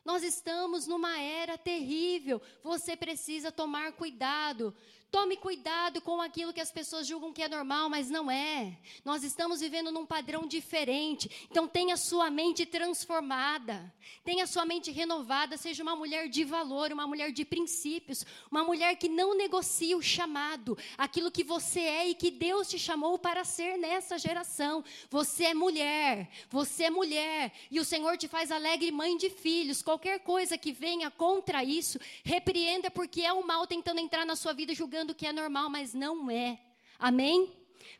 [0.05, 2.43] Nós estamos numa era terrível.
[2.63, 4.75] Você precisa tomar cuidado.
[5.15, 8.77] Tome cuidado com aquilo que as pessoas julgam que é normal, mas não é.
[9.05, 11.31] Nós estamos vivendo num padrão diferente.
[11.49, 13.95] Então tenha sua mente transformada.
[14.25, 18.97] Tenha sua mente renovada, seja uma mulher de valor, uma mulher de princípios, uma mulher
[18.97, 23.45] que não negocia o chamado, aquilo que você é e que Deus te chamou para
[23.45, 24.83] ser nessa geração.
[25.11, 29.81] Você é mulher, você é mulher, e o Senhor te faz alegre mãe de filhos.
[29.81, 34.53] Qualquer coisa que venha contra isso, repreenda porque é o mal tentando entrar na sua
[34.53, 36.59] vida julgando achando que é normal, mas não é.
[36.99, 37.53] Amém?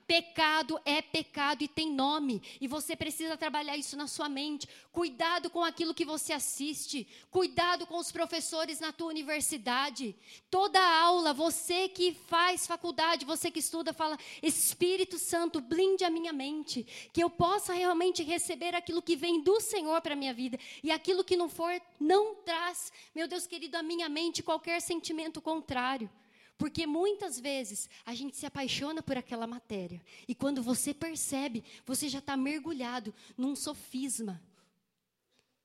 [0.07, 4.67] Pecado é pecado e tem nome, e você precisa trabalhar isso na sua mente.
[4.93, 10.15] Cuidado com aquilo que você assiste, cuidado com os professores na tua universidade.
[10.51, 16.33] Toda aula, você que faz faculdade, você que estuda, fala: Espírito Santo, blinde a minha
[16.33, 20.59] mente, que eu possa realmente receber aquilo que vem do Senhor para a minha vida,
[20.83, 25.43] e aquilo que não for, não traz, meu Deus querido, à minha mente qualquer sentimento
[25.43, 26.11] contrário.
[26.57, 30.01] Porque muitas vezes a gente se apaixona por aquela matéria.
[30.29, 34.41] E quando você percebe, você já está mergulhado num sofisma,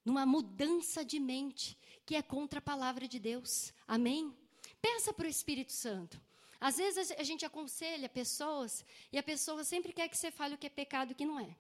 [0.04, 3.72] numa mudança de mente que é contra a palavra de Deus.
[3.88, 4.36] Amém?
[4.82, 6.20] Peça para o Espírito Santo.
[6.60, 10.58] Às vezes a gente aconselha pessoas e a pessoa sempre quer que você fale o
[10.58, 11.56] que é pecado e o que não é.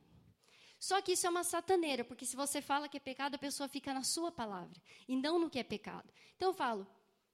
[0.79, 3.69] Só que isso é uma sataneira, porque se você fala que é pecado, a pessoa
[3.69, 6.09] fica na sua palavra e não no que é pecado.
[6.35, 6.87] Então eu falo,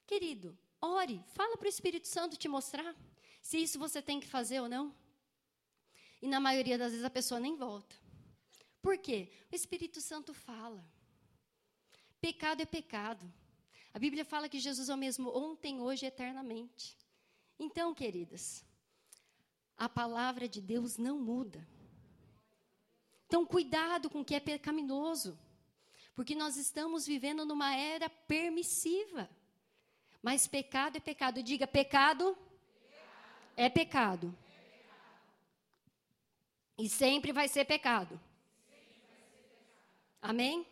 [0.05, 2.95] querido, Ore, fala para o Espírito Santo te mostrar
[3.41, 4.93] se isso você tem que fazer ou não.
[6.21, 7.95] E na maioria das vezes a pessoa nem volta.
[8.81, 9.31] Por quê?
[9.51, 10.83] O Espírito Santo fala.
[12.21, 13.31] Pecado é pecado.
[13.93, 16.97] A Bíblia fala que Jesus é o mesmo ontem, hoje e eternamente.
[17.57, 18.63] Então, queridas,
[19.77, 21.65] a palavra de Deus não muda.
[23.25, 25.37] Então, cuidado com o que é pecaminoso,
[26.13, 29.29] porque nós estamos vivendo numa era permissiva.
[30.25, 31.43] Mas pecado é pecado.
[31.43, 32.37] Diga, pecado, pecado.
[33.55, 34.35] É, pecado.
[34.47, 34.97] é pecado.
[36.79, 38.19] E sempre vai ser pecado.
[38.67, 39.11] Vai ser pecado.
[40.23, 40.65] Amém?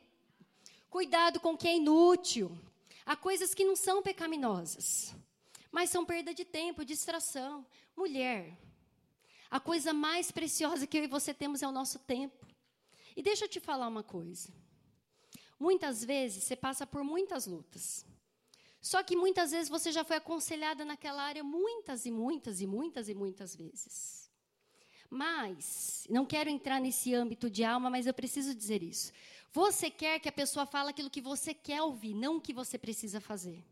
[0.89, 2.57] Cuidado com o que é inútil.
[3.05, 5.15] Há coisas que não são pecaminosas,
[5.71, 7.63] mas são perda de tempo, distração.
[7.95, 8.57] Mulher,
[9.51, 12.43] a coisa mais preciosa que eu e você temos é o nosso tempo.
[13.15, 14.51] E deixa eu te falar uma coisa.
[15.59, 18.03] Muitas vezes você passa por muitas lutas.
[18.83, 23.07] Só que muitas vezes você já foi aconselhada naquela área muitas e muitas e muitas
[23.07, 24.29] e muitas vezes.
[25.09, 29.13] Mas, não quero entrar nesse âmbito de alma, mas eu preciso dizer isso.
[29.53, 32.77] Você quer que a pessoa fale aquilo que você quer ouvir, não o que você
[32.77, 33.63] precisa fazer.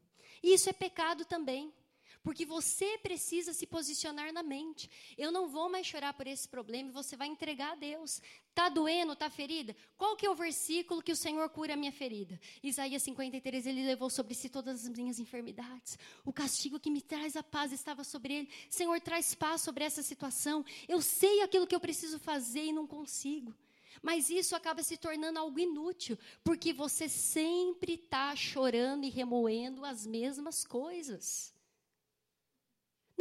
[0.42, 1.74] E isso é pecado também.
[2.24, 4.90] Porque você precisa se posicionar na mente.
[5.18, 8.22] Eu não vou mais chorar por esse problema e você vai entregar a Deus.
[8.50, 9.76] Está doendo, está ferida?
[9.98, 12.40] Qual que é o versículo que o Senhor cura a minha ferida?
[12.62, 15.98] Isaías 53, ele levou sobre si todas as minhas enfermidades.
[16.24, 18.50] O castigo que me traz a paz estava sobre ele.
[18.70, 20.64] Senhor, traz paz sobre essa situação.
[20.88, 23.56] Eu sei aquilo que eu preciso fazer e não consigo.
[24.02, 30.06] Mas isso acaba se tornando algo inútil, porque você sempre está chorando e remoendo as
[30.06, 31.54] mesmas coisas.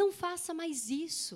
[0.00, 1.34] Não faça mais isso.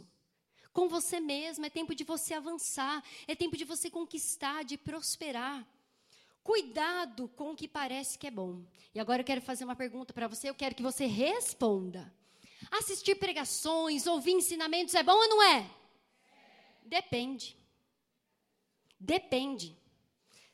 [0.72, 2.96] com você mesmo, é tempo de você avançar,
[3.28, 5.64] é tempo de você conquistar, de prosperar.
[6.42, 8.64] Cuidado com o que parece que é bom.
[8.94, 12.12] E agora eu quero fazer uma pergunta para você, eu quero que você responda.
[12.70, 15.70] Assistir pregações, ouvir ensinamentos é bom ou não é?
[16.82, 17.56] Depende.
[18.98, 19.76] Depende.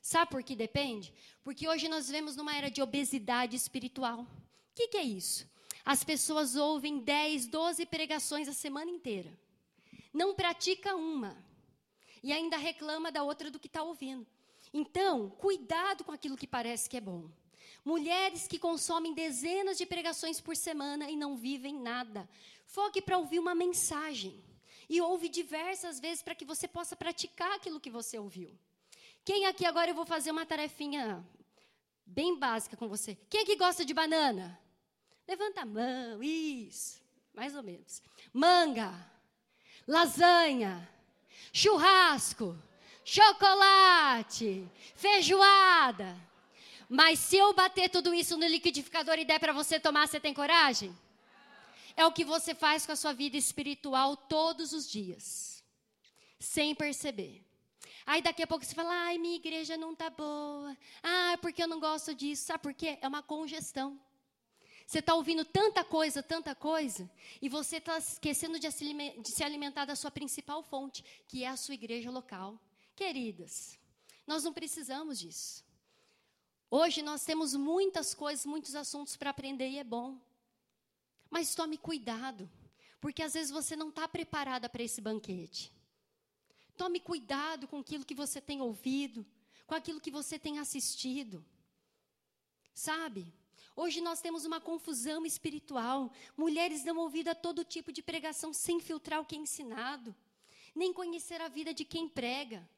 [0.03, 1.15] Sabe por que depende?
[1.43, 4.21] Porque hoje nós vivemos numa era de obesidade espiritual.
[4.21, 5.49] O que, que é isso?
[5.85, 9.33] As pessoas ouvem 10, 12 pregações a semana inteira.
[10.13, 11.37] Não pratica uma.
[12.23, 14.27] E ainda reclama da outra do que está ouvindo.
[14.73, 17.31] Então, cuidado com aquilo que parece que é bom.
[17.85, 22.29] Mulheres que consomem dezenas de pregações por semana e não vivem nada.
[22.67, 24.45] Foque para ouvir uma mensagem.
[24.89, 28.51] E ouve diversas vezes para que você possa praticar aquilo que você ouviu.
[29.25, 31.25] Quem aqui agora eu vou fazer uma tarefinha
[32.05, 33.17] bem básica com você?
[33.31, 34.60] Quem aqui gosta de banana?
[35.31, 37.01] Levanta a mão, isso,
[37.33, 38.03] mais ou menos.
[38.33, 38.93] Manga,
[39.87, 40.91] lasanha,
[41.53, 42.61] churrasco,
[43.05, 46.19] chocolate, feijoada.
[46.89, 50.35] Mas se eu bater tudo isso no liquidificador e der para você tomar, você tem
[50.35, 50.93] coragem?
[51.97, 55.63] É o que você faz com a sua vida espiritual todos os dias,
[56.41, 57.41] sem perceber.
[58.05, 60.77] Aí daqui a pouco você fala, ai, minha igreja não está boa.
[61.05, 62.47] Ah, porque eu não gosto disso.
[62.47, 62.99] Sabe por quê?
[63.01, 63.97] É uma congestão.
[64.91, 67.09] Você está ouvindo tanta coisa, tanta coisa,
[67.41, 71.75] e você está esquecendo de se alimentar da sua principal fonte, que é a sua
[71.75, 72.59] igreja local.
[72.97, 73.79] Queridas,
[74.27, 75.65] nós não precisamos disso.
[76.69, 80.21] Hoje nós temos muitas coisas, muitos assuntos para aprender e é bom.
[81.31, 82.51] Mas tome cuidado,
[83.01, 85.73] porque às vezes você não está preparada para esse banquete.
[86.77, 89.25] Tome cuidado com aquilo que você tem ouvido,
[89.69, 91.45] com aquilo que você tem assistido.
[92.75, 93.33] Sabe?
[93.83, 96.13] Hoje nós temos uma confusão espiritual.
[96.37, 100.15] Mulheres dão ouvido a todo tipo de pregação sem filtrar o que é ensinado,
[100.75, 102.69] nem conhecer a vida de quem prega.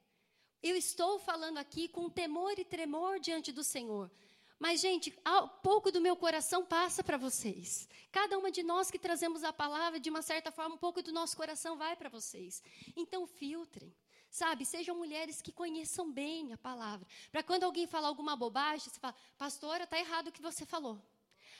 [0.61, 4.09] Eu estou falando aqui com temor e tremor diante do Senhor.
[4.57, 5.13] Mas, gente,
[5.61, 7.85] pouco do meu coração passa para vocês.
[8.09, 11.11] Cada uma de nós que trazemos a palavra, de uma certa forma, um pouco do
[11.11, 12.63] nosso coração vai para vocês.
[12.95, 13.93] Então, filtrem.
[14.33, 17.07] Sabe, sejam mulheres que conheçam bem a palavra.
[17.31, 20.99] Para quando alguém falar alguma bobagem, você fala, pastora, está errado o que você falou.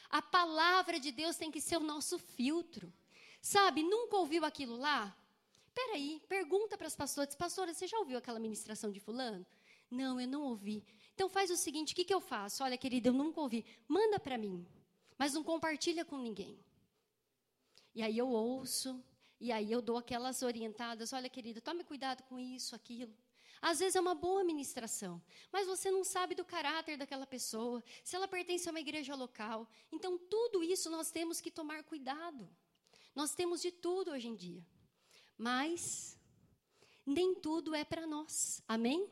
[0.09, 2.91] A palavra de Deus tem que ser o nosso filtro.
[3.39, 5.15] Sabe, nunca ouviu aquilo lá?
[5.71, 9.45] Peraí, pergunta para as pastoras, pastora, você já ouviu aquela ministração de fulano?
[9.91, 10.83] Não, eu não ouvi.
[11.13, 12.63] Então faz o seguinte, o que, que eu faço?
[12.63, 13.63] Olha, querida, eu nunca ouvi.
[13.87, 14.65] Manda para mim,
[15.15, 16.57] mas não compartilha com ninguém.
[17.93, 18.99] E aí eu ouço,
[19.43, 23.13] e aí eu dou aquelas orientadas, olha, querida, tome cuidado com isso, aquilo.
[23.61, 28.15] Às vezes é uma boa ministração, mas você não sabe do caráter daquela pessoa, se
[28.15, 29.69] ela pertence a uma igreja local.
[29.91, 32.49] Então, tudo isso nós temos que tomar cuidado.
[33.13, 34.65] Nós temos de tudo hoje em dia.
[35.37, 36.17] Mas
[37.05, 38.63] nem tudo é para nós.
[38.65, 39.11] Amém?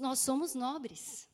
[0.00, 1.28] Nós somos nobres.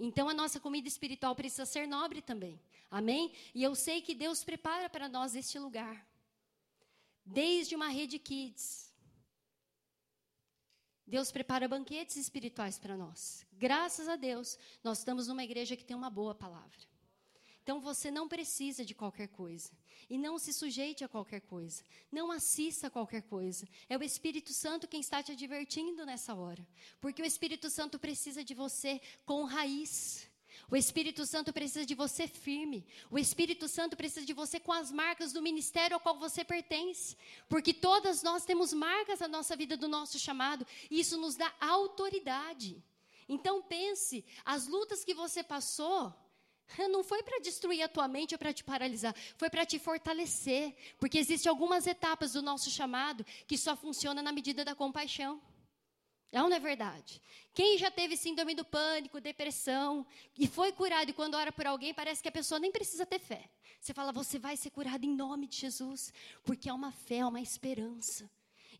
[0.00, 2.58] Então a nossa comida espiritual precisa ser nobre também.
[2.90, 3.34] Amém?
[3.54, 6.13] E eu sei que Deus prepara para nós este lugar.
[7.24, 8.92] Desde uma rede kids.
[11.06, 13.46] Deus prepara banquetes espirituais para nós.
[13.52, 16.80] Graças a Deus, nós estamos numa igreja que tem uma boa palavra.
[17.62, 19.70] Então você não precisa de qualquer coisa.
[20.08, 21.82] E não se sujeite a qualquer coisa.
[22.12, 23.66] Não assista a qualquer coisa.
[23.88, 26.66] É o Espírito Santo quem está te advertindo nessa hora.
[27.00, 30.28] Porque o Espírito Santo precisa de você com raiz.
[30.70, 32.86] O Espírito Santo precisa de você firme.
[33.10, 37.16] O Espírito Santo precisa de você com as marcas do ministério ao qual você pertence.
[37.48, 40.66] Porque todas nós temos marcas na nossa vida do nosso chamado.
[40.90, 42.82] E isso nos dá autoridade.
[43.28, 46.12] Então pense, as lutas que você passou,
[46.90, 50.74] Não foi para destruir a tua mente ou para te paralisar, foi para te fortalecer,
[50.98, 55.40] porque existem algumas etapas do nosso chamado que só funciona na medida da compaixão.
[56.34, 57.22] É ou não é verdade?
[57.54, 60.04] Quem já teve síndrome do pânico, depressão,
[60.36, 63.20] e foi curado, e quando ora por alguém, parece que a pessoa nem precisa ter
[63.20, 63.48] fé.
[63.80, 67.26] Você fala, você vai ser curado em nome de Jesus, porque é uma fé, é
[67.26, 68.28] uma esperança.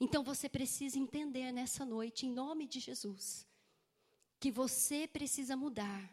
[0.00, 3.46] Então você precisa entender nessa noite, em nome de Jesus,
[4.40, 6.10] que você precisa mudar.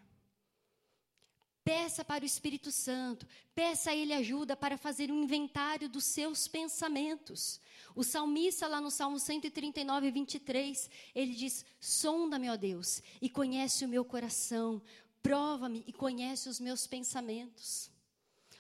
[1.63, 6.47] Peça para o Espírito Santo, peça a Ele ajuda para fazer um inventário dos seus
[6.47, 7.60] pensamentos.
[7.95, 13.88] O salmista, lá no Salmo 139, 23, ele diz: Sonda-me, ó Deus, e conhece o
[13.88, 14.82] meu coração,
[15.21, 17.91] prova-me e conhece os meus pensamentos.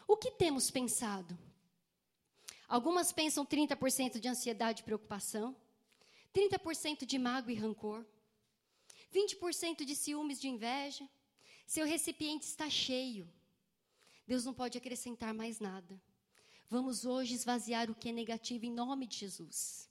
[0.07, 1.37] O que temos pensado?
[2.67, 5.55] Algumas pensam 30% de ansiedade e preocupação,
[6.33, 8.05] 30% de mágoa e rancor,
[9.13, 11.09] 20% de ciúmes de inveja.
[11.65, 13.29] Seu recipiente está cheio.
[14.27, 16.01] Deus não pode acrescentar mais nada.
[16.69, 19.89] Vamos hoje esvaziar o que é negativo em nome de Jesus.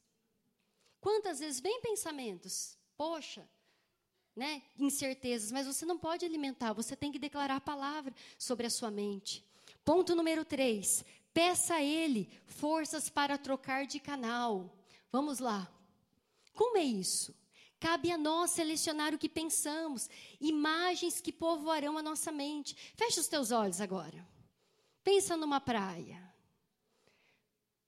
[1.00, 2.78] Quantas vezes vem pensamentos?
[2.96, 3.48] Poxa,
[4.34, 4.62] né?
[4.78, 8.90] Incertezas, mas você não pode alimentar, você tem que declarar a palavra sobre a sua
[8.90, 9.44] mente.
[9.84, 11.04] Ponto número 3.
[11.32, 14.74] Peça a Ele forças para trocar de canal.
[15.10, 15.70] Vamos lá.
[16.54, 17.34] Como é isso?
[17.80, 22.76] Cabe a nós selecionar o que pensamos, imagens que povoarão a nossa mente.
[22.94, 24.28] Feche os teus olhos agora.
[25.02, 26.30] Pensa numa praia.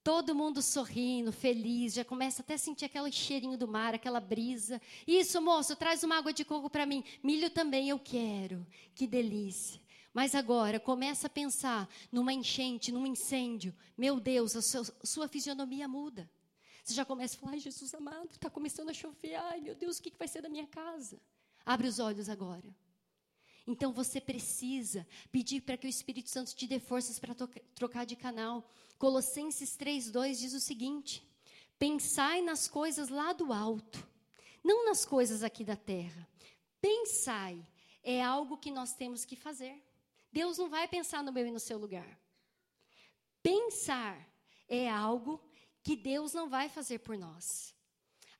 [0.02, 4.80] Todo mundo sorrindo, feliz, já começa até a sentir aquele cheirinho do mar, aquela brisa.
[5.06, 7.04] Isso, moço, traz uma água de coco para mim.
[7.22, 8.66] Milho também eu quero.
[8.94, 9.80] Que delícia.
[10.12, 13.74] Mas agora, começa a pensar numa enchente, num incêndio.
[13.96, 16.28] Meu Deus, a sua, sua fisionomia muda.
[16.82, 19.34] Você já começa a falar, ai, Jesus amado, está começando a chover.
[19.36, 21.20] Ai, meu Deus, o que vai ser da minha casa?
[21.64, 22.74] Abre os olhos agora.
[23.66, 27.34] Então você precisa pedir para que o Espírito Santo te dê forças para
[27.74, 28.68] trocar de canal.
[28.98, 31.24] Colossenses 3:2 diz o seguinte:
[31.78, 34.04] Pensai nas coisas lá do alto,
[34.64, 36.28] não nas coisas aqui da terra.
[36.80, 37.64] Pensai
[38.02, 39.80] é algo que nós temos que fazer.
[40.32, 42.18] Deus não vai pensar no meu e no seu lugar.
[43.42, 44.28] Pensar
[44.68, 45.40] é algo
[45.82, 47.74] que Deus não vai fazer por nós.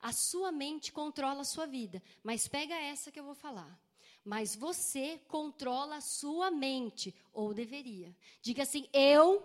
[0.01, 3.79] A sua mente controla a sua vida, mas pega essa que eu vou falar
[4.25, 8.15] mas você controla a sua mente, ou deveria.
[8.41, 9.43] Diga assim: eu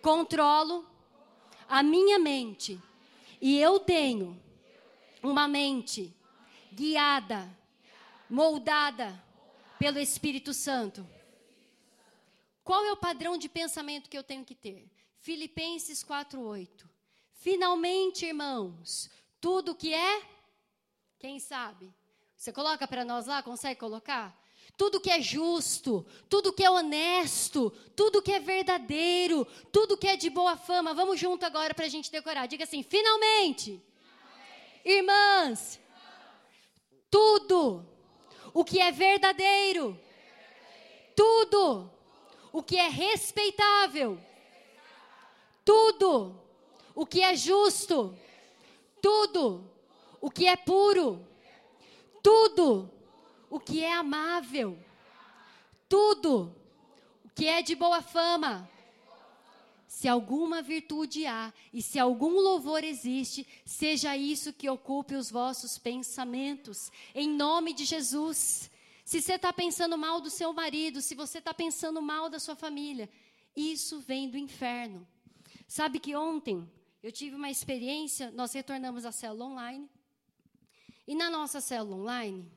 [0.00, 0.88] controlo
[1.68, 2.80] a minha mente,
[3.40, 4.40] e eu tenho
[5.22, 6.14] uma mente
[6.72, 7.48] guiada,
[8.28, 9.22] moldada
[9.78, 11.06] pelo Espírito Santo.
[12.64, 14.90] Qual é o padrão de pensamento que eu tenho que ter?
[15.18, 16.88] Filipenses 4:8.
[17.40, 19.08] Finalmente, irmãos,
[19.40, 20.22] tudo que é,
[21.18, 21.90] quem sabe?
[22.36, 23.42] Você coloca para nós lá?
[23.42, 24.38] Consegue colocar?
[24.76, 30.18] Tudo que é justo, tudo que é honesto, tudo que é verdadeiro, tudo que é
[30.18, 30.92] de boa fama.
[30.92, 32.46] Vamos junto agora para a gente decorar.
[32.46, 34.84] Diga assim: finalmente, finalmente.
[34.84, 35.80] Irmãs, Irmãs,
[37.10, 37.86] tudo
[38.52, 39.98] o que é verdadeiro,
[41.16, 41.90] tudo
[42.52, 44.20] o que é respeitável,
[45.64, 46.49] tudo
[46.94, 48.16] o que é justo,
[49.00, 49.70] tudo.
[50.20, 51.26] O que é puro?
[52.22, 52.90] Tudo.
[53.48, 54.78] O que é amável,
[55.88, 56.54] tudo.
[57.24, 58.68] O que é de boa fama.
[59.88, 65.78] Se alguma virtude há e se algum louvor existe, seja isso que ocupe os vossos
[65.78, 68.70] pensamentos, em nome de Jesus.
[69.04, 72.54] Se você está pensando mal do seu marido, se você está pensando mal da sua
[72.54, 73.10] família,
[73.56, 75.04] isso vem do inferno.
[75.66, 76.70] Sabe que ontem
[77.02, 79.90] eu tive uma experiência, nós retornamos à célula online.
[81.06, 82.50] E na nossa célula online,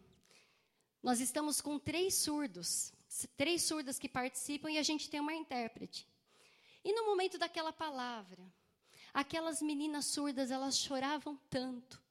[1.01, 2.93] nós estamos com três surdos,
[3.38, 6.08] três surdas que participam e a gente tem uma intérprete.
[6.84, 8.43] E no momento daquela palavra,
[9.13, 12.01] aquelas meninas surdas, elas choravam tanto.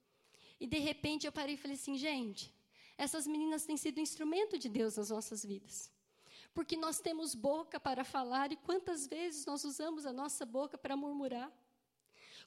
[0.59, 2.55] E de repente eu parei e falei assim, gente,
[2.97, 5.91] essas meninas têm sido instrumento de Deus nas nossas vidas.
[6.55, 10.97] Porque nós temos boca para falar e quantas vezes nós usamos a nossa boca para
[10.97, 11.53] murmurar?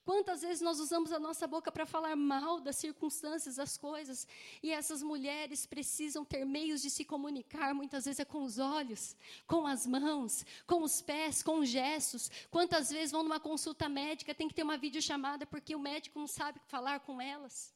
[0.06, 4.28] Quantas vezes nós usamos a nossa boca para falar mal das circunstâncias, das coisas,
[4.62, 9.18] e essas mulheres precisam ter meios de se comunicar, muitas vezes é com os olhos,
[9.48, 12.30] com as mãos, com os pés, com os gestos.
[12.52, 16.28] Quantas vezes vão numa consulta médica, tem que ter uma videochamada porque o médico não
[16.28, 17.74] sabe falar com elas.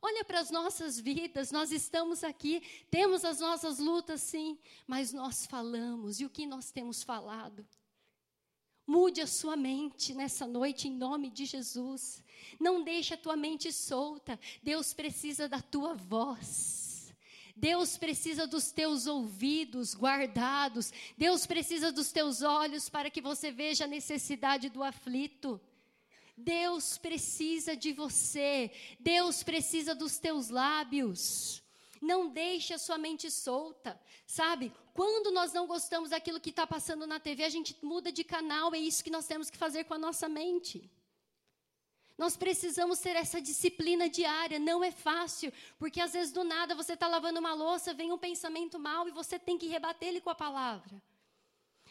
[0.00, 5.44] Olha para as nossas vidas, nós estamos aqui, temos as nossas lutas, sim, mas nós
[5.44, 7.64] falamos, e o que nós temos falado?
[8.92, 12.22] Mude a sua mente nessa noite em nome de Jesus.
[12.60, 14.38] Não deixe a tua mente solta.
[14.62, 17.10] Deus precisa da tua voz.
[17.56, 20.92] Deus precisa dos teus ouvidos guardados.
[21.16, 25.58] Deus precisa dos teus olhos para que você veja a necessidade do aflito.
[26.36, 28.70] Deus precisa de você.
[29.00, 31.61] Deus precisa dos teus lábios.
[32.02, 34.72] Não deixe a sua mente solta, sabe?
[34.92, 38.74] Quando nós não gostamos daquilo que está passando na TV, a gente muda de canal.
[38.74, 40.90] É isso que nós temos que fazer com a nossa mente.
[42.18, 44.58] Nós precisamos ter essa disciplina diária.
[44.58, 48.18] Não é fácil, porque às vezes do nada você está lavando uma louça, vem um
[48.18, 51.00] pensamento mal e você tem que rebater ele com a palavra.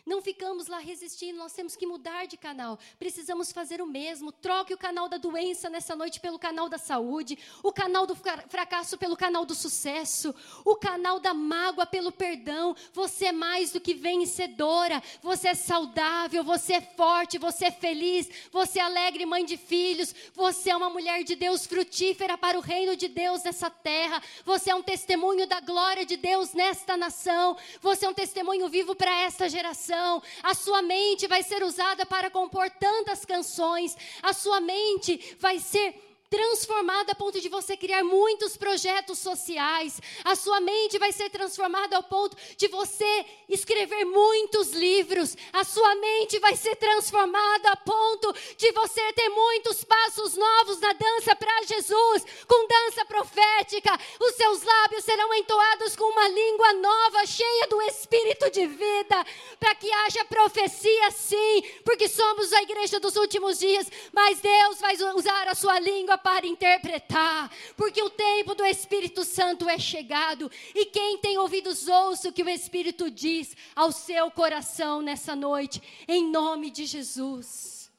[0.06, 2.80] Não ficamos lá resistindo, nós temos que mudar de canal.
[2.98, 4.32] Precisamos fazer o mesmo.
[4.32, 8.98] Troque o canal da doença nessa noite pelo canal da saúde, o canal do fracasso
[8.98, 10.34] pelo canal do sucesso,
[10.66, 12.76] o canal da mágoa pelo perdão.
[12.94, 15.02] Você é mais do que vencedora.
[15.22, 20.16] Você é saudável, você é forte, você é feliz, você é alegre, mãe de filhos.
[20.34, 24.22] Você é uma mulher de Deus frutífera para o reino de Deus nessa terra.
[24.46, 27.56] Você é um testemunho da glória de Deus nesta nação.
[27.82, 32.06] Você é um testemunho vivo para esta geração coração, a sua mente vai ser usada
[32.06, 38.06] para compor tantas canções, a sua mente vai ser transformada a ponto de você criar
[38.06, 40.02] muitos projetos sociais.
[40.24, 45.36] A sua mente vai ser transformada ao ponto de você escrever muitos livros.
[45.52, 50.94] A sua mente vai ser transformada a ponto de você ter muitos passos novos na
[50.94, 54.00] dança para Jesus, com dança profética.
[54.22, 59.26] Os seus lábios serão entoados com uma língua nova, cheia do espírito de vida,
[59.60, 64.96] para que haja profecia sim, porque somos a igreja dos últimos dias, mas Deus vai
[65.14, 70.52] usar a sua língua para interpretar, porque o tempo do Espírito Santo é chegado.
[70.74, 75.82] E quem tem ouvidos, ouça o que o Espírito diz ao seu coração nessa noite,
[76.08, 77.92] em nome de Jesus.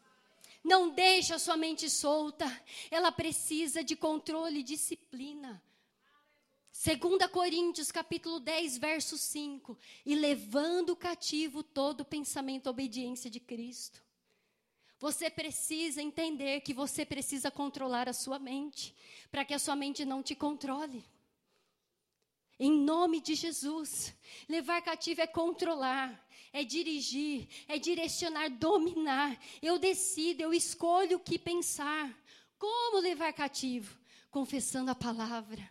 [0.65, 2.47] Não deixe a sua mente solta,
[2.91, 5.61] ela precisa de controle e disciplina.
[6.73, 14.03] 2 Coríntios capítulo 10, verso 5, e levando cativo todo pensamento à obediência de Cristo.
[15.03, 18.95] Você precisa entender que você precisa controlar a sua mente,
[19.33, 21.05] para que a sua mente não te controle.
[22.57, 24.15] Em nome de Jesus,
[24.49, 29.37] levar cativo é controlar, é dirigir, é direcionar, dominar.
[29.61, 32.17] Eu decido, eu escolho o que pensar.
[32.57, 33.99] Como levar cativo?
[34.31, 35.69] Confessando a palavra.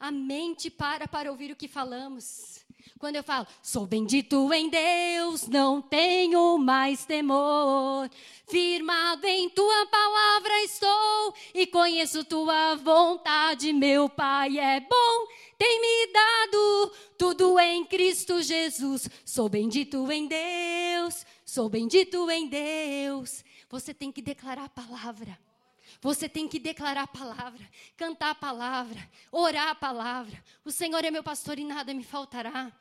[0.00, 2.64] A mente para para ouvir o que falamos.
[2.98, 8.10] Quando eu falo, sou bendito em Deus, não tenho mais temor.
[8.48, 15.26] Firmado em tua palavra estou e conheço tua vontade, meu Pai é bom,
[15.56, 19.08] tem me dado tudo em Cristo Jesus.
[19.24, 23.44] Sou bendito em Deus, sou bendito em Deus.
[23.68, 25.38] Você tem que declarar a palavra.
[26.00, 30.42] Você tem que declarar a palavra, cantar a palavra, orar a palavra.
[30.64, 32.72] O Senhor é meu pastor e nada me faltará.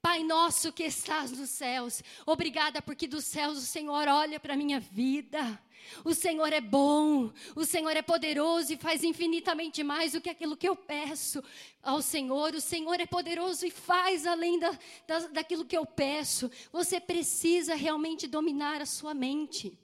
[0.00, 4.56] Pai nosso que estás nos céus, obrigada porque dos céus o Senhor olha para a
[4.56, 5.60] minha vida.
[6.04, 10.56] O Senhor é bom, o Senhor é poderoso e faz infinitamente mais do que aquilo
[10.56, 11.42] que eu peço
[11.82, 12.54] ao Senhor.
[12.54, 16.50] O Senhor é poderoso e faz além da, da, daquilo que eu peço.
[16.72, 19.76] Você precisa realmente dominar a sua mente.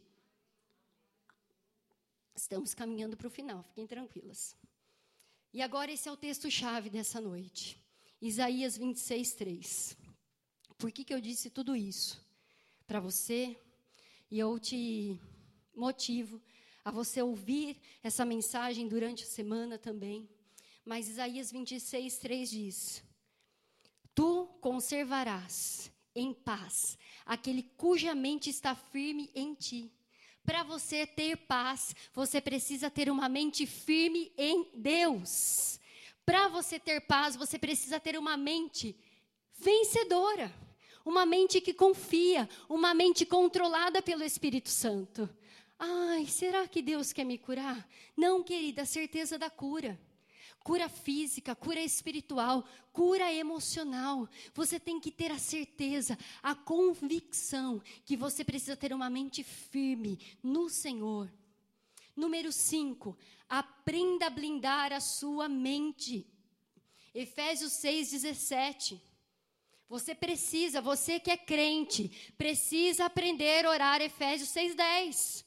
[2.45, 4.55] Estamos caminhando para o final, fiquem tranquilas.
[5.51, 7.83] E agora esse é o texto-chave dessa noite.
[8.21, 9.97] Isaías 26, 3.
[10.77, 12.23] Por que, que eu disse tudo isso?
[12.87, 13.59] Para você,
[14.31, 15.19] e eu te
[15.75, 16.39] motivo
[16.85, 20.29] a você ouvir essa mensagem durante a semana também.
[20.85, 23.03] Mas Isaías 26, 3 diz:
[24.15, 29.91] Tu conservarás em paz aquele cuja mente está firme em ti
[30.45, 35.81] para você ter paz, você precisa ter uma mente firme em Deus.
[36.25, 38.97] Para você ter paz, você precisa ter uma mente
[39.59, 40.53] vencedora,
[41.05, 45.29] uma mente que confia, uma mente controlada pelo Espírito Santo.
[45.79, 47.89] Ai, será que Deus quer me curar?
[48.17, 49.99] Não, querida, certeza da cura
[50.65, 54.27] cura física, cura espiritual, cura emocional.
[54.55, 60.19] Você tem que ter a certeza, a convicção que você precisa ter uma mente firme
[60.43, 61.31] no Senhor.
[62.17, 66.27] Número 5, aprenda a blindar a sua mente.
[67.15, 68.99] Efésios 6,17.
[69.87, 75.45] Você precisa, você que é crente, precisa aprender a orar Efésios 6,10.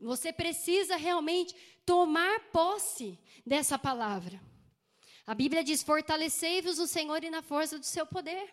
[0.00, 4.40] Você precisa realmente tomar posse dessa palavra.
[5.26, 8.52] A Bíblia diz: Fortalecei-vos no Senhor e na força do seu poder.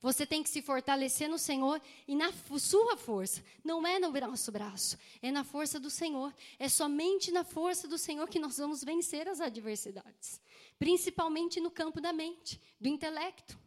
[0.00, 3.42] Você tem que se fortalecer no Senhor e na sua força.
[3.64, 6.30] Não é no nosso braço, é na força do Senhor.
[6.58, 10.42] É somente na força do Senhor que nós vamos vencer as adversidades.
[10.78, 13.58] Principalmente no campo da mente, do intelecto.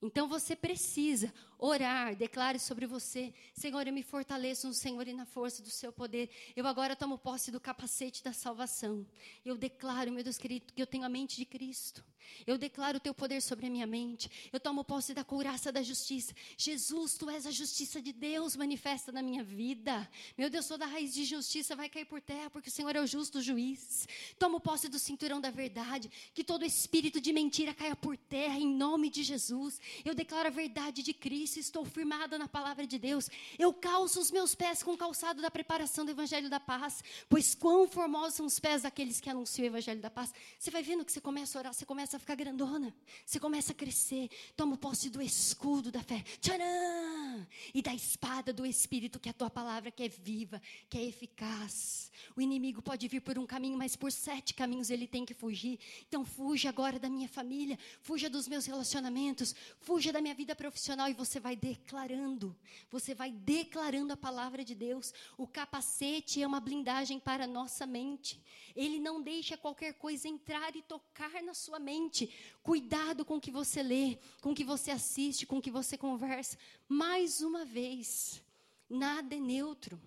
[0.00, 5.26] Então você precisa orar, declare sobre você: Senhor, eu me fortaleço no Senhor e na
[5.26, 6.30] força do seu poder.
[6.54, 9.04] Eu agora tomo posse do capacete da salvação.
[9.44, 12.04] Eu declaro, meu Deus querido, que eu tenho a mente de Cristo.
[12.46, 14.30] Eu declaro o teu poder sobre a minha mente.
[14.52, 16.34] Eu tomo posse da couraça da justiça.
[16.58, 20.08] Jesus, tu és a justiça de Deus manifesta na minha vida.
[20.36, 23.06] Meu Deus, toda raiz de justiça vai cair por terra, porque o Senhor é o
[23.06, 24.06] justo juiz.
[24.38, 26.10] Tomo posse do cinturão da verdade.
[26.34, 29.80] Que todo espírito de mentira caia por terra, em nome de Jesus.
[30.04, 31.47] Eu declaro a verdade de Cristo.
[31.56, 33.28] Estou firmada na palavra de Deus.
[33.58, 37.02] Eu calço os meus pés com o calçado da preparação do Evangelho da Paz.
[37.28, 40.32] Pois quão formosos são os pés daqueles que anunciam o Evangelho da Paz.
[40.58, 42.94] Você vai vendo que você começa a orar, você começa a ficar grandona.
[43.24, 44.28] Você começa a crescer.
[44.56, 46.24] Toma posse do escudo da fé.
[46.40, 47.46] Tcharam!
[47.72, 51.04] E da espada do Espírito, que é a tua palavra, que é viva, que é
[51.04, 52.10] eficaz.
[52.36, 55.78] O inimigo pode vir por um caminho, mas por sete caminhos ele tem que fugir.
[56.08, 57.78] Então, fuja agora da minha família.
[58.02, 59.54] Fuja dos meus relacionamentos.
[59.80, 61.08] Fuja da minha vida profissional.
[61.08, 62.56] E você você vai declarando,
[62.90, 65.14] você vai declarando a palavra de Deus.
[65.36, 68.42] O capacete é uma blindagem para a nossa mente.
[68.74, 72.28] Ele não deixa qualquer coisa entrar e tocar na sua mente.
[72.60, 75.96] Cuidado com o que você lê, com o que você assiste, com o que você
[75.96, 76.58] conversa.
[76.88, 78.42] Mais uma vez,
[78.90, 80.00] nada é neutro.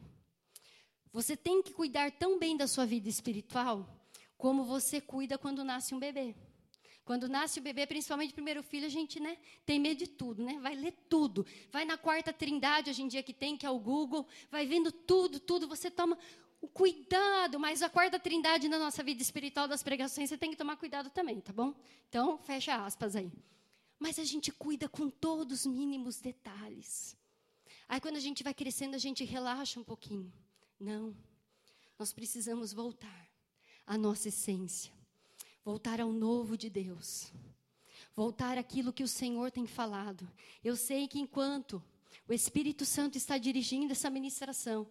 [1.14, 3.88] Você tem que cuidar tão bem da sua vida espiritual
[4.38, 6.36] como você cuida quando nasce um bebê.
[7.04, 10.44] Quando nasce o bebê, principalmente o primeiro filho, a gente né, tem medo de tudo,
[10.44, 10.60] né?
[10.62, 11.46] Vai ler tudo.
[11.72, 14.92] Vai na quarta trindade, hoje em dia que tem, que é o Google, vai vendo
[14.92, 15.68] tudo, tudo.
[15.68, 16.18] Você toma
[16.62, 20.56] o cuidado, mas a quarta trindade na nossa vida espiritual das pregações, você tem que
[20.56, 21.74] tomar cuidado também, tá bom?
[22.08, 23.32] Então, fecha aspas aí.
[23.98, 27.18] Mas a gente cuida com todos os mínimos detalhes.
[27.90, 30.32] Aí quando a gente vai crescendo, a gente relaxa um pouquinho.
[30.80, 31.16] Não.
[31.98, 33.28] Nós precisamos voltar
[33.86, 35.01] à nossa essência
[35.64, 37.32] voltar ao novo de Deus,
[38.16, 40.28] voltar àquilo que o Senhor tem falado.
[40.64, 41.82] Eu sei que enquanto
[42.28, 44.88] o Espírito Santo está dirigindo essa ministração,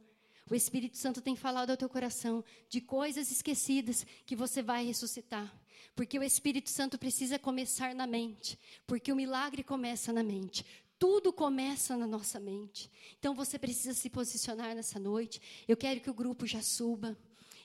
[0.50, 5.54] o Espírito Santo tem falado ao teu coração de coisas esquecidas que você vai ressuscitar.
[5.94, 8.58] Porque o Espírito Santo precisa começar na mente.
[8.84, 10.64] Porque o milagre começa na mente.
[10.98, 12.90] Tudo começa na nossa mente.
[13.18, 15.40] Então você precisa se posicionar nessa noite.
[15.68, 17.16] Eu quero que o grupo já suba.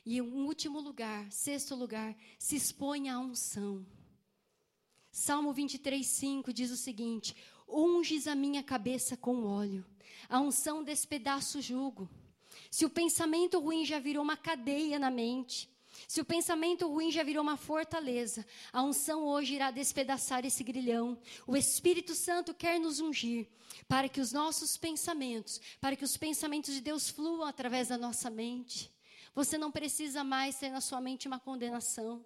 [0.06, 3.84] E um último lugar, sexto lugar, se expõe à unção.
[5.12, 7.36] Salmo 23, 5 diz o seguinte:
[7.68, 9.84] Unges a minha cabeça com óleo,
[10.30, 12.08] a unção despedaça o jugo.
[12.70, 15.70] Se o pensamento ruim já virou uma cadeia na mente,
[16.08, 21.18] se o pensamento ruim já virou uma fortaleza, a unção hoje irá despedaçar esse grilhão.
[21.48, 23.48] O Espírito Santo quer nos ungir
[23.88, 28.30] para que os nossos pensamentos, para que os pensamentos de Deus fluam através da nossa
[28.30, 28.95] mente.
[29.36, 32.24] Você não precisa mais ter na sua mente uma condenação.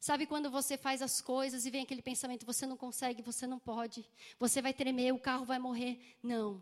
[0.00, 3.60] Sabe quando você faz as coisas e vem aquele pensamento, você não consegue, você não
[3.60, 4.04] pode,
[4.36, 6.18] você vai tremer, o carro vai morrer.
[6.20, 6.60] Não.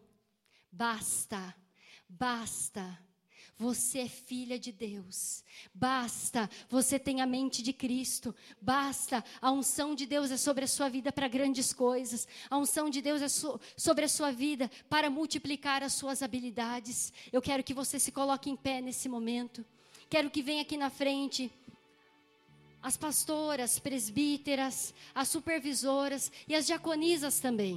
[0.71, 1.57] Basta.
[2.07, 3.10] Basta.
[3.61, 5.45] Você é filha de Deus.
[5.75, 8.35] Basta, você tem a mente de Cristo.
[8.59, 12.27] Basta, a unção de Deus é sobre a sua vida para grandes coisas.
[12.49, 17.13] A unção de Deus é so, sobre a sua vida para multiplicar as suas habilidades.
[17.31, 19.63] Eu quero que você se coloque em pé nesse momento.
[20.09, 21.53] Quero que venha aqui na frente
[22.83, 27.69] as pastoras, presbíteras, as supervisoras e as diaconisas também.